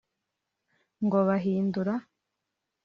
[1.05, 1.93] ngo bahindura